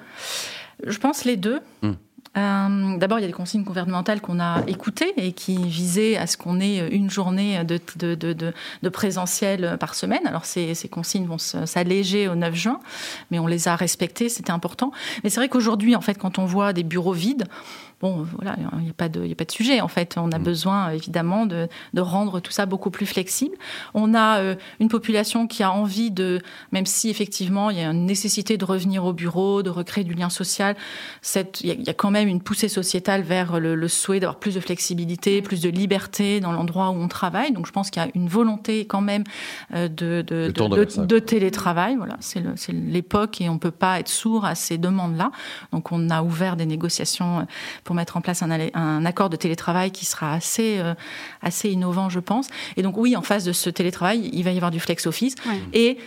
Je 0.86 0.98
pense 1.00 1.26
les 1.26 1.38
deux. 1.38 1.60
Hmm. 1.82 1.94
Euh, 2.38 2.98
D'abord, 2.98 3.20
il 3.20 3.22
y 3.22 3.26
a 3.26 3.28
des 3.28 3.34
consignes 3.34 3.64
gouvernementales 3.64 4.22
qu'on 4.22 4.40
a 4.40 4.64
écoutées 4.68 5.14
et 5.18 5.34
qui 5.34 5.58
visaient 5.58 6.18
à 6.18 6.26
ce 6.26 6.38
qu'on 6.38 6.60
ait 6.60 6.88
une 6.90 7.10
journée 7.10 7.64
de, 7.64 7.80
de, 7.96 8.16
de, 8.16 8.34
de, 8.34 8.90
présentiel 8.90 9.78
par 9.80 9.94
semaine. 9.94 10.26
Alors, 10.26 10.46
ces, 10.46 10.74
ces 10.74 10.90
consignes 10.90 11.26
vont 11.26 11.38
s'alléger 11.38 12.28
au 12.28 12.36
9 12.36 12.56
juin, 12.56 12.80
mais 13.30 13.40
on 13.40 13.48
les 13.48 13.68
a 13.68 13.76
respectées, 13.76 14.30
c'était 14.30 14.52
important. 14.52 14.92
Mais 15.24 15.30
c'est 15.30 15.40
vrai 15.40 15.50
qu'aujourd'hui, 15.50 15.96
en 15.96 16.02
fait, 16.02 16.16
quand 16.16 16.40
on 16.40 16.46
voit 16.46 16.74
des 16.74 16.84
bureaux 16.84 17.14
vides, 17.14 17.46
bon, 18.04 18.28
voilà, 18.36 18.58
il 18.60 18.84
n'y 18.84 18.90
a, 18.90 18.94
pas 18.94 19.08
de, 19.08 19.32
a 19.32 19.36
pas 19.36 19.46
de 19.46 19.52
sujet. 19.52 19.80
En 19.80 19.88
fait, 19.88 20.16
on 20.18 20.30
a 20.34 20.38
mm. 20.38 20.44
besoin 20.44 20.90
évidemment 20.90 21.46
de, 21.46 21.70
de, 21.94 22.02
rendre 22.02 22.42
tout 22.42 22.52
ça 22.52 22.66
beaucoup 22.66 22.92
plus 22.92 23.06
flexible. 23.06 23.56
On 23.94 24.14
a 24.14 24.40
euh, 24.40 24.56
une 24.82 24.90
population 24.90 25.48
qui 25.48 25.64
a 25.64 25.72
envie 25.72 26.12
de, 26.12 26.42
même 26.74 26.86
si 26.86 27.10
effectivement 27.10 27.70
il 27.70 27.78
y 27.78 27.82
a 27.82 27.90
une 27.90 28.06
nécessité 28.06 28.58
de 28.58 28.66
revenir 28.66 29.06
au 29.06 29.14
bureau, 29.14 29.64
de 29.64 29.70
recréer 29.70 30.04
du 30.04 30.16
lien 30.16 30.30
social, 30.30 30.76
il 31.62 31.82
y, 31.82 31.90
a 31.90 31.94
quand 31.94 32.12
même 32.12 32.28
une 32.28 32.42
poussée 32.42 32.68
sociétale 32.68 33.22
vers 33.22 33.58
le, 33.62 33.74
le 33.74 33.88
souhait 33.88 34.20
d'avoir 34.20 34.38
plus 34.38 34.56
de 34.56 34.60
flexibilité, 34.60 35.42
plus 35.42 35.62
de 35.62 35.70
liberté 35.70 36.42
dans 36.42 36.52
l'endroit 36.52 36.90
où 36.90 36.96
on 36.96 37.08
travaille. 37.08 37.54
Donc 37.54 37.68
je 37.68 37.72
pense 37.72 37.90
qu'il 37.90 38.04
y 38.04 38.06
a 38.06 38.10
une 38.16 38.28
volonté 38.28 38.86
quand 38.86 39.00
même 39.00 39.24
euh, 39.74 39.88
de, 39.88 40.22
de, 40.28 40.52
de, 40.52 41.06
de 41.06 41.20
télétravail. 41.20 41.96
Voilà, 41.96 42.18
c'est 42.20 42.74
l'époque 42.74 43.40
et 43.40 43.48
on 43.48 43.60
peut 43.60 43.72
pas 43.72 44.02
être 44.02 44.10
sourd 44.10 44.44
à 44.44 44.56
ces 44.56 44.78
demandes-là. 44.78 45.32
Donc 45.72 45.94
on 45.94 46.10
a 46.10 46.22
ouvert 46.22 46.58
des 46.58 46.66
négociations 46.66 47.48
pour 47.86 47.93
pour 47.94 47.98
mettre 47.98 48.18
en 48.18 48.22
place 48.22 48.42
un, 48.42 49.06
accord 49.06 49.30
de 49.30 49.36
télétravail 49.36 49.92
qui 49.92 50.06
sera 50.06 50.34
assez, 50.34 50.82
assez 51.44 51.70
innovant, 51.70 52.10
je 52.10 52.20
pense. 52.20 52.48
Et 52.76 52.82
donc 52.82 52.98
oui, 52.98 53.16
en 53.16 53.22
face 53.22 53.44
de 53.44 53.52
ce 53.52 53.70
télétravail, 53.70 54.32
il 54.34 54.44
va 54.44 54.52
y 54.52 54.56
avoir 54.56 54.72
du 54.72 54.80
flex 54.80 55.06
office. 55.06 55.36
Et 55.74 56.00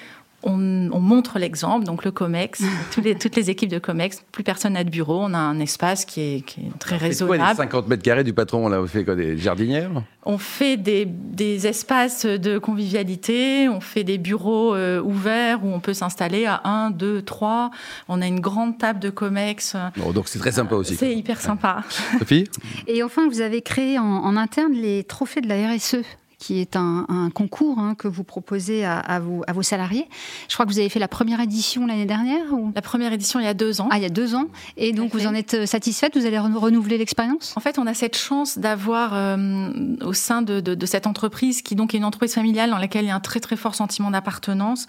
on, 0.43 1.01
montre 1.01 1.39
l'exemple, 1.39 1.85
donc 1.85 2.05
le 2.05 2.11
COMEX, 2.11 2.63
toutes 2.91 3.37
les 3.37 3.51
équipes 3.51 3.71
de 3.71 3.79
COMEX, 3.79 4.23
plus 4.33 4.45
personne 4.45 4.75
n'a 4.75 4.85
de 4.85 4.91
bureau, 4.91 5.21
on 5.23 5.35
a 5.35 5.39
un 5.39 5.59
espace 5.61 6.05
qui 6.05 6.21
est, 6.21 6.45
très 6.79 6.97
raisonnable. 6.97 7.39
Quoi, 7.39 7.49
les 7.65 7.71
50 7.71 7.89
mètres 7.89 8.03
carrés 8.03 8.25
du 8.25 8.33
patron, 8.33 8.69
là, 8.69 8.81
vous 8.81 8.87
fait 8.87 9.05
quoi, 9.05 9.15
des 9.15 9.39
jardinières? 9.39 9.91
On 10.25 10.39
fait 10.39 10.77
des, 10.77 11.67
espaces 11.67 12.27
de 12.27 12.59
convivialité, 12.59 13.69
on 13.69 13.81
fait 13.81 14.05
des 14.05 14.19
bureaux 14.19 14.75
euh, 14.75 15.01
ouverts 15.01 15.65
où 15.65 15.73
on 15.73 15.81
peut 15.81 15.95
s'installer 15.95 16.47
à 16.47 16.61
1, 16.65 16.91
2, 16.91 17.23
3. 17.23 17.71
On 18.09 18.21
a 18.21 18.27
une 18.27 18.41
grande 18.41 18.79
table 18.79 19.01
de 19.01 19.11
COMEX. 19.11 19.77
donc 20.15 20.29
c'est 20.29 20.39
très 20.39 20.53
sympa 20.53 20.75
aussi. 20.75 20.97
C'est 20.97 21.15
hyper 21.15 21.41
sympa. 21.41 21.83
Sophie? 22.19 22.49
Et 22.87 23.03
enfin, 23.03 23.29
vous 23.29 23.41
avez 23.41 23.63
créé 23.63 23.99
en 23.99 24.37
interne 24.37 24.73
les 24.73 25.05
trophées 25.05 25.41
de 25.41 25.49
la 25.49 25.75
RSE 25.75 26.03
qui 26.39 26.61
est 26.61 26.77
un, 26.77 27.31
concours 27.35 27.79
hein, 27.79 27.95
que 27.95 28.09
vous 28.09 28.25
proposez 28.25 28.85
à, 28.85 29.21
vos, 29.21 29.43
à, 29.47 29.53
vos, 29.53 29.63
salariés. 29.63 30.07
Je 30.49 30.55
crois 30.55 30.67
que 30.67 30.71
vous 30.71 30.79
avez 30.79 30.89
fait 30.89 30.99
la 30.99 31.09
première 31.09 31.41
édition 31.41 31.87
l'année 31.87 32.05
dernière 32.05 32.53
ou... 32.53 32.73
La 32.75 32.83
première 32.83 33.13
édition 33.13 33.41
il 33.41 33.45
y 33.45 33.49
a 33.49 33.55
deux 33.55 33.81
ans. 33.81 33.89
Ah, 33.91 33.97
il 33.97 34.03
y 34.03 34.07
a 34.07 34.11
deux 34.11 34.35
ans. 34.35 34.47
Et 34.77 34.93
donc 34.93 35.13
vous 35.13 35.27
en 35.27 35.35
êtes 35.35 35.55
euh, 35.55 35.67
satisfaite? 35.67 36.17
Vous 36.17 36.27
allez 36.27 36.39
renouveler 36.39 36.99
l'expérience? 36.99 37.55
En 37.57 37.61
fait, 37.61 37.79
on 37.79 37.87
a 37.87 37.95
cette 37.95 38.17
chance 38.17 38.59
d'avoir 38.59 39.15
euh, 39.15 39.71
au 40.03 40.13
sein 40.13 40.43
de, 40.43 40.61
de, 40.61 40.87
cette 40.87 41.07
entreprise, 41.07 41.63
qui 41.63 41.75
donc 41.75 41.95
est 41.95 41.99
une 41.99 42.05
entreprise 42.05 42.35
familiale 42.35 42.71
dans 42.71 42.79
laquelle 42.79 43.05
il 43.05 43.09
y 43.09 43.11
a 43.11 43.17
un 43.17 43.21
très 43.21 43.41
très 43.41 43.57
fort 43.57 43.75
sentiment 43.75 44.11
d'appartenance, 44.11 44.87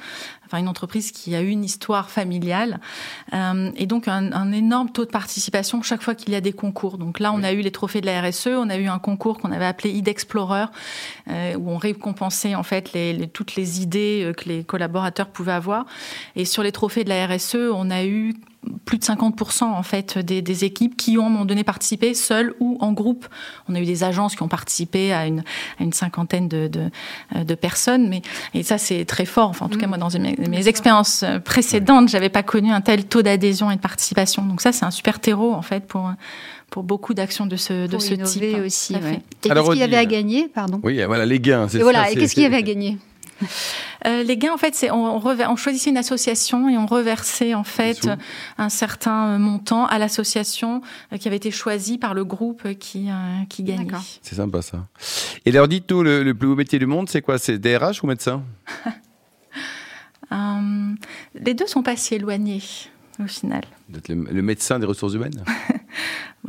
enfin 0.47 0.57
une 0.57 0.67
entreprise 0.67 1.11
qui 1.11 1.35
a 1.35 1.41
une 1.41 1.63
histoire 1.63 2.09
familiale, 2.09 2.79
euh, 3.33 3.71
et 3.75 3.85
donc 3.85 4.07
un, 4.07 4.31
un, 4.31 4.51
énorme 4.51 4.89
taux 4.89 5.05
de 5.05 5.11
participation 5.11 5.81
chaque 5.83 6.01
fois 6.01 6.15
qu'il 6.15 6.31
y 6.31 6.35
a 6.35 6.41
des 6.41 6.53
concours. 6.53 6.97
Donc 6.97 7.19
là, 7.19 7.31
on 7.33 7.43
a 7.43 7.51
eu 7.51 7.61
les 7.61 7.71
trophées 7.71 8.01
de 8.01 8.05
la 8.05 8.21
RSE, 8.21 8.47
on 8.47 8.69
a 8.69 8.77
eu 8.77 8.87
un 8.87 8.99
concours 8.99 9.37
qu'on 9.37 9.51
avait 9.51 9.65
appelé 9.65 9.91
ID 9.91 10.07
Explorer, 10.07 10.65
euh, 11.29 11.55
où 11.55 11.69
on 11.69 11.77
récompensait 11.77 12.55
en 12.55 12.63
fait 12.63 12.93
les, 12.93 13.27
toutes 13.27 13.55
les 13.55 13.81
idées 13.81 14.23
euh, 14.23 14.33
que 14.33 14.49
les 14.49 14.63
collaborateurs 14.63 15.27
pouvaient 15.27 15.51
avoir. 15.51 15.85
Et 16.35 16.45
sur 16.45 16.63
les 16.63 16.71
trophées 16.71 17.03
de 17.03 17.09
la 17.09 17.27
RSE, 17.27 17.55
on 17.73 17.89
a 17.89 18.05
eu 18.05 18.33
plus 18.85 18.97
de 18.97 19.03
50% 19.03 19.63
en 19.63 19.83
fait 19.83 20.17
des, 20.17 20.41
des, 20.41 20.63
équipes 20.63 20.97
qui 20.97 21.17
ont 21.17 21.23
à 21.23 21.27
un 21.27 21.29
moment 21.29 21.45
donné 21.45 21.63
participé 21.63 22.13
seules 22.13 22.53
ou 22.59 22.77
en 22.81 22.91
groupe. 22.93 23.27
On 23.69 23.75
a 23.75 23.79
eu 23.79 23.85
des 23.85 24.03
agences 24.03 24.35
qui 24.35 24.43
ont 24.43 24.47
participé 24.47 25.13
à 25.13 25.27
une, 25.27 25.43
à 25.79 25.83
une 25.83 25.93
cinquantaine 25.93 26.47
de, 26.47 26.67
de, 26.67 26.89
euh, 27.35 27.43
de, 27.43 27.55
personnes, 27.55 28.09
mais 28.09 28.21
et 28.53 28.63
ça 28.63 28.77
c'est 28.77 29.05
très 29.05 29.25
fort. 29.25 29.49
Enfin, 29.49 29.65
en 29.65 29.69
tout 29.69 29.79
cas, 29.79 29.87
mmh. 29.87 29.89
moi 29.89 29.97
dans 29.97 30.19
mes, 30.19 30.35
mes 30.35 30.67
expériences 30.67 31.23
précédentes, 31.43 32.09
j'avais 32.09 32.29
pas 32.29 32.43
connu 32.43 32.71
un 32.71 32.81
tel 32.81 33.05
taux 33.05 33.21
d'adhésion 33.21 33.71
et 33.71 33.75
de 33.75 33.81
participation. 33.81 34.43
Donc 34.43 34.61
ça, 34.61 34.71
c'est 34.71 34.85
un 34.85 34.91
super 34.91 35.19
terreau 35.19 35.53
en 35.53 35.61
fait 35.61 35.85
pour 35.87 36.11
pour 36.69 36.83
beaucoup 36.83 37.13
d'actions 37.13 37.45
de 37.45 37.55
ce, 37.55 37.87
de 37.87 37.97
ce 37.97 38.13
type. 38.13 38.43
aussi. 38.65 38.93
Ouais. 38.93 39.21
Et 39.43 39.49
qu'est-ce 39.49 39.69
qu'il 39.71 39.79
y 39.79 39.83
avait 39.83 39.97
à 39.97 40.05
gagner 40.05 40.47
Pardon? 40.47 40.79
Oui, 40.83 41.01
voilà 41.05 41.25
les 41.25 41.39
gains. 41.39 41.67
Et 41.67 41.79
voilà, 41.79 42.11
et 42.11 42.15
qu'est-ce 42.15 42.33
qu'il 42.33 42.43
y 42.43 42.45
avait 42.45 42.57
à 42.57 42.61
gagner? 42.61 42.97
Euh, 44.05 44.23
les 44.23 44.37
gains, 44.37 44.53
en 44.53 44.57
fait, 44.57 44.75
c'est 44.75 44.91
on, 44.91 45.17
on, 45.25 45.55
choisissait 45.55 45.89
une 45.89 45.97
association 45.97 46.69
et 46.69 46.77
on 46.77 46.85
reversait 46.85 47.53
en 47.53 47.63
fait 47.63 48.09
un 48.57 48.69
certain 48.69 49.37
montant 49.37 49.85
à 49.85 49.97
l'association 49.97 50.81
euh, 51.11 51.17
qui 51.17 51.27
avait 51.27 51.37
été 51.37 51.51
choisie 51.51 51.97
par 51.97 52.13
le 52.13 52.25
groupe 52.25 52.73
qui 52.79 53.09
euh, 53.09 53.43
qui 53.49 53.63
gagnait. 53.63 53.91
C'est 54.21 54.35
sympa 54.35 54.61
ça. 54.61 54.87
Et 55.45 55.51
leur 55.51 55.67
dites-nous 55.67 56.03
le, 56.03 56.23
le, 56.23 56.33
plus 56.33 56.47
beau 56.47 56.55
métier 56.55 56.79
du 56.79 56.85
monde, 56.85 57.09
c'est 57.09 57.21
quoi? 57.21 57.37
C'est 57.37 57.57
DRH 57.57 58.03
ou 58.03 58.07
médecin? 58.07 58.43
Les 61.35 61.53
deux 61.53 61.67
sont 61.67 61.83
pas 61.83 61.95
si 61.95 62.15
éloignés 62.15 62.61
au 63.23 63.27
final. 63.27 63.63
Le, 63.89 64.15
le 64.15 64.41
médecin 64.41 64.79
des 64.79 64.85
ressources 64.85 65.13
humaines? 65.13 65.43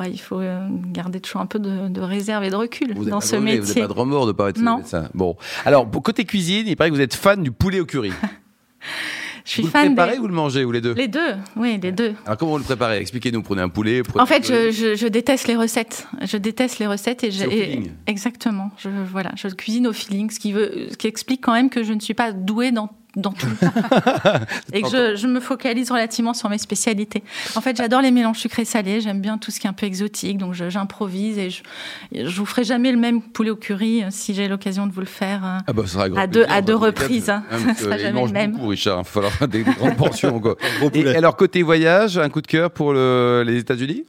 il 0.06 0.20
faut 0.20 0.40
euh, 0.40 0.66
garder 0.92 1.20
toujours 1.20 1.40
un 1.40 1.46
peu 1.46 1.58
de, 1.58 2.00
réserve 2.00 2.44
et 2.44 2.50
de 2.50 2.56
recul 2.56 2.94
dans 2.94 3.20
ce 3.20 3.36
métier. 3.36 3.60
Vous 3.60 3.66
n'avez 3.66 3.80
pas 3.80 3.86
de 3.88 3.92
remords 3.92 4.26
de 4.26 4.32
pas 4.32 4.50
être 4.50 4.58
médecin. 4.58 5.08
Bon, 5.14 5.36
alors 5.64 5.90
côté 5.90 6.24
cuisine, 6.24 6.66
il 6.66 6.76
paraît 6.76 6.90
que 6.90 6.94
vous 6.94 7.00
êtes 7.00 7.14
fan 7.14 7.42
du 7.42 7.50
poulet 7.50 7.80
au 7.80 7.86
curry. 7.86 8.12
Je 9.44 9.54
suis 9.54 9.62
vous 9.62 9.70
fan 9.70 9.88
le 9.88 9.94
préparez 9.94 10.18
ou 10.18 10.22
vous 10.22 10.28
le 10.28 10.34
mangez 10.34 10.62
ou 10.62 10.72
les 10.72 10.82
deux? 10.82 10.92
Les 10.92 11.08
deux, 11.08 11.34
oui, 11.56 11.80
les 11.82 11.90
deux. 11.90 12.14
Alors 12.26 12.36
comment 12.36 12.52
vous 12.52 12.58
le 12.58 12.64
préparez? 12.64 12.98
Expliquez-nous. 12.98 13.42
Prenez 13.42 13.62
un 13.62 13.70
poulet. 13.70 14.02
En 14.18 14.26
fait, 14.26 14.46
je, 14.46 14.94
je, 14.94 15.06
déteste 15.06 15.48
les 15.48 15.56
recettes. 15.56 16.06
Je 16.22 16.36
déteste 16.36 16.78
les 16.80 16.86
recettes 16.86 17.24
et, 17.24 17.30
je, 17.30 17.44
exactement. 18.06 18.70
Je 18.76 18.90
voilà, 19.10 19.32
je 19.36 19.48
cuisine 19.48 19.86
au 19.86 19.94
feeling, 19.94 20.30
ce 20.30 20.38
qui 20.38 20.52
veut, 20.52 20.88
ce 20.90 20.96
qui 20.98 21.06
explique 21.06 21.40
quand 21.40 21.54
même 21.54 21.70
que 21.70 21.82
je 21.82 21.94
ne 21.94 22.00
suis 22.00 22.12
pas 22.12 22.32
douée 22.32 22.72
dans 22.72 22.90
dans 23.18 23.32
tout. 23.32 23.46
et 24.72 24.82
que 24.82 24.88
je, 24.88 25.16
je, 25.16 25.26
me 25.26 25.40
focalise 25.40 25.90
relativement 25.90 26.34
sur 26.34 26.48
mes 26.48 26.58
spécialités. 26.58 27.22
En 27.56 27.60
fait, 27.60 27.76
j'adore 27.76 28.00
les 28.00 28.10
mélanges 28.10 28.38
sucrés-salés, 28.38 29.00
j'aime 29.00 29.20
bien 29.20 29.38
tout 29.38 29.50
ce 29.50 29.60
qui 29.60 29.66
est 29.66 29.70
un 29.70 29.74
peu 29.74 29.86
exotique, 29.86 30.38
donc 30.38 30.54
j'improvise 30.54 31.38
et 31.38 31.50
je, 31.50 31.62
je 32.12 32.36
vous 32.36 32.46
ferai 32.46 32.64
jamais 32.64 32.92
le 32.92 32.98
même 32.98 33.20
poulet 33.22 33.50
au 33.50 33.56
curry 33.56 34.02
euh, 34.02 34.08
si 34.10 34.34
j'ai 34.34 34.48
l'occasion 34.48 34.86
de 34.86 34.92
vous 34.92 35.00
le 35.00 35.06
faire 35.06 35.44
euh, 35.44 35.58
ah 35.66 35.72
bah, 35.72 35.82
ça 35.86 36.06
à, 36.16 36.26
deux, 36.26 36.44
à 36.48 36.62
deux 36.62 36.74
reprises. 36.74 37.30
Hein. 37.30 37.44
Hein, 37.50 37.58
ça 37.76 37.84
sera 37.84 37.98
jamais 37.98 38.24
le 38.24 38.32
même. 38.32 38.52
Beaucoup, 38.52 38.68
Richard, 38.68 38.96
il 38.96 38.98
va 38.98 39.04
falloir 39.04 39.48
des 39.48 39.62
grandes 39.62 39.96
portions. 39.96 40.40
Quoi. 40.40 40.56
et 40.94 41.06
alors, 41.08 41.36
côté 41.36 41.62
voyage, 41.62 42.18
un 42.18 42.28
coup 42.28 42.40
de 42.40 42.46
cœur 42.46 42.70
pour 42.70 42.92
le, 42.92 43.42
les 43.46 43.58
États-Unis? 43.58 44.04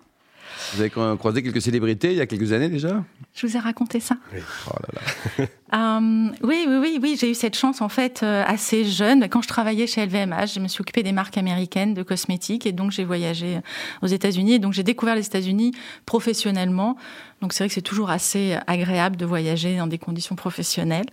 Vous 0.73 0.81
avez 0.81 0.89
croisé 0.89 1.43
quelques 1.43 1.61
célébrités 1.61 2.11
il 2.11 2.17
y 2.17 2.21
a 2.21 2.27
quelques 2.27 2.51
années 2.51 2.69
déjà? 2.69 3.03
Je 3.33 3.47
vous 3.47 3.55
ai 3.55 3.59
raconté 3.59 3.99
ça. 3.99 4.15
Oui, 4.33 4.39
oh 4.67 4.73
là 4.81 4.89
là. 4.93 5.45
Euh, 5.73 6.29
oui, 6.43 6.65
oui, 6.67 6.77
oui, 6.81 6.99
oui. 7.01 7.17
J'ai 7.19 7.31
eu 7.31 7.33
cette 7.33 7.55
chance 7.55 7.81
en 7.81 7.89
fait 7.89 8.21
euh, 8.21 8.43
assez 8.45 8.85
jeune. 8.85 9.29
Quand 9.29 9.41
je 9.41 9.47
travaillais 9.47 9.87
chez 9.87 10.05
LVMH, 10.05 10.53
je 10.55 10.59
me 10.59 10.67
suis 10.67 10.81
occupée 10.81 11.03
des 11.03 11.11
marques 11.11 11.37
américaines 11.37 11.93
de 11.93 12.03
cosmétiques 12.03 12.65
et 12.65 12.71
donc 12.71 12.91
j'ai 12.91 13.05
voyagé 13.05 13.57
euh, 13.57 13.61
aux 14.01 14.07
États-Unis. 14.07 14.53
Et 14.53 14.59
donc 14.59 14.73
j'ai 14.73 14.83
découvert 14.83 15.15
les 15.15 15.25
États-Unis 15.25 15.73
professionnellement. 16.05 16.97
Donc 17.41 17.53
c'est 17.53 17.63
vrai 17.63 17.69
que 17.69 17.73
c'est 17.73 17.81
toujours 17.81 18.09
assez 18.09 18.57
agréable 18.67 19.15
de 19.15 19.25
voyager 19.25 19.77
dans 19.77 19.87
des 19.87 19.97
conditions 19.97 20.35
professionnelles. 20.35 21.05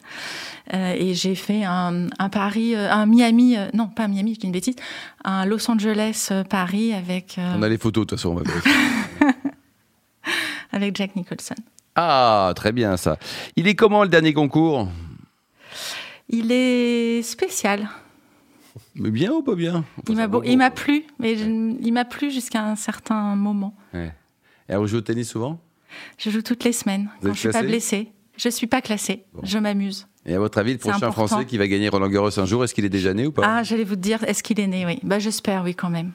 et 0.72 1.14
j'ai 1.14 1.36
fait 1.36 1.62
un, 1.62 2.08
un 2.18 2.28
Paris, 2.28 2.75
un 2.75 3.06
Miami, 3.06 3.56
non 3.75 3.86
pas 3.86 4.04
un 4.04 4.08
Miami, 4.08 4.34
je 4.34 4.40
dis 4.40 4.46
une 4.46 4.52
bêtise, 4.52 4.75
un 5.22 5.46
Los 5.46 5.70
Angeles 5.70 6.32
Paris 6.50 6.92
avec. 6.92 7.38
On 7.38 7.62
a 7.62 7.68
les 7.68 7.78
photos 7.78 8.06
de 8.06 8.10
toute 8.10 8.18
façon. 8.18 8.30
On 8.30 8.34
va 8.34 8.42
avec 10.76 10.97
Jack 10.97 11.16
Nicholson. 11.16 11.54
Ah, 11.95 12.52
très 12.54 12.73
bien 12.73 12.97
ça. 12.97 13.18
Il 13.56 13.66
est 13.68 13.75
comment 13.75 14.02
le 14.02 14.09
dernier 14.09 14.33
concours? 14.33 14.88
Il 16.28 16.52
est 16.52 17.23
spécial. 17.23 17.88
Mais 18.95 19.11
bien 19.11 19.33
ou 19.33 19.42
pas 19.42 19.54
bien? 19.54 19.85
Il 20.09 20.59
m'a 20.59 20.71
plu, 20.71 21.04
mais 21.18 21.33
il 21.33 21.92
m'a 21.92 22.04
plu 22.04 22.30
jusqu'à 22.30 22.64
un 22.64 22.76
certain 22.76 23.35
moment. 23.35 23.75
Ouais. 23.95 24.12
Et 24.68 24.76
vous 24.76 24.87
jouez 24.87 24.99
au 24.99 25.02
tennis 25.02 25.30
souvent? 25.30 25.61
Je 26.18 26.30
joue 26.30 26.42
toutes 26.42 26.64
les 26.64 26.73
semaines 26.73 27.09
quand 27.23 27.33
je 27.33 27.38
suis 27.38 27.49
pas 27.49 27.62
blessée. 27.62 28.12
Je 28.37 28.49
suis 28.49 28.66
pas 28.66 28.83
classée. 28.83 29.25
Je 29.42 29.59
m'amuse. 29.59 30.06
Et 30.28 30.35
à 30.35 30.38
votre 30.38 30.59
avis, 30.59 30.73
le 30.73 30.78
prochain 30.78 31.12
Français 31.12 31.45
qui 31.47 31.56
va 31.56 31.68
gagner 31.68 31.88
Roland 31.88 32.09
Garros 32.09 32.38
un 32.38 32.47
jour, 32.47 32.64
est-ce 32.64 32.75
qu'il 32.75 32.85
est 32.85 32.90
déjà 32.90 33.14
né 33.14 33.26
ou 33.26 33.33
pas? 33.33 33.42
Ah, 33.45 33.62
j'allais 33.62 33.85
vous 33.85 33.95
dire, 33.97 34.25
est-ce 34.25 34.42
qu'il 34.42 34.59
est 34.59 34.66
né? 34.66 34.85
Oui. 34.85 34.99
Bah, 35.04 35.21
j'espère, 35.21 35.62
oui, 35.62 35.75
quand 35.75 35.90
même. 35.90 36.12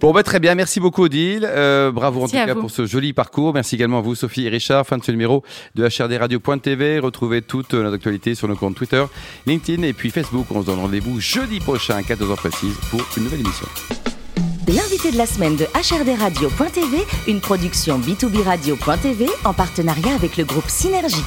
Bon, 0.00 0.12
bah, 0.12 0.22
très 0.22 0.38
bien. 0.38 0.54
Merci 0.54 0.80
beaucoup, 0.80 1.04
Odile. 1.04 1.48
Euh, 1.48 1.90
bravo 1.90 2.22
en 2.22 2.26
tout 2.26 2.32
cas 2.32 2.54
pour 2.54 2.70
ce 2.70 2.86
joli 2.86 3.12
parcours. 3.12 3.54
Merci 3.54 3.76
également 3.76 3.98
à 3.98 4.02
vous, 4.02 4.14
Sophie 4.14 4.46
et 4.46 4.50
Richard. 4.50 4.86
Fin 4.86 4.98
de 4.98 5.04
ce 5.04 5.10
numéro 5.10 5.42
de 5.74 5.88
HRDRadio.tv. 5.88 6.98
Retrouvez 6.98 7.42
toute 7.42 7.72
notre 7.72 7.94
actualité 7.94 8.34
sur 8.34 8.48
nos 8.48 8.56
comptes 8.56 8.76
Twitter, 8.76 9.04
LinkedIn 9.46 9.82
et 9.82 9.92
puis 9.92 10.10
Facebook. 10.10 10.46
On 10.50 10.60
se 10.60 10.66
donne 10.66 10.80
rendez-vous 10.80 11.20
jeudi 11.20 11.60
prochain 11.60 11.96
à 11.96 12.02
14h 12.02 12.36
précise 12.36 12.74
pour 12.90 13.00
une 13.16 13.24
nouvelle 13.24 13.40
émission. 13.40 13.66
L'invité 14.68 15.10
de 15.10 15.16
la 15.16 15.26
semaine 15.26 15.56
de 15.56 15.64
HRDRadio.tv, 15.64 16.98
une 17.26 17.40
production 17.40 17.98
B2B 17.98 18.42
Radio.tv 18.42 19.26
en 19.44 19.54
partenariat 19.54 20.14
avec 20.14 20.36
le 20.36 20.44
groupe 20.44 20.68
Synergie. 20.68 21.24